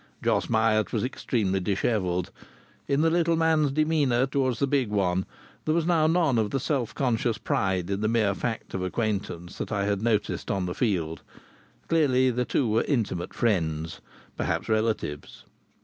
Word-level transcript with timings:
Jos 0.23 0.49
Myatt 0.49 0.91
was 0.91 1.03
extremely 1.03 1.59
dishevelled. 1.59 2.31
In 2.87 3.01
the 3.01 3.11
little 3.11 3.35
man's 3.35 3.71
demeanour 3.71 4.25
towards 4.25 4.57
the 4.57 4.65
big 4.65 4.89
one 4.89 5.27
there 5.65 5.75
was 5.75 5.85
now 5.85 6.07
none 6.07 6.39
of 6.39 6.49
the 6.49 6.59
self 6.59 6.95
conscious 6.95 7.37
pride 7.37 7.87
in 7.91 8.01
the 8.01 8.07
mere 8.07 8.33
fact 8.33 8.73
of 8.73 8.81
acquaintance 8.81 9.59
that 9.59 9.71
I 9.71 9.85
had 9.85 10.01
noticed 10.01 10.49
on 10.49 10.65
the 10.65 10.73
field. 10.73 11.21
Clearly 11.87 12.31
the 12.31 12.45
two 12.45 12.67
were 12.67 12.83
intimate 12.87 13.35
friends, 13.35 14.01
perhaps 14.35 14.67
relatives. 14.67 15.45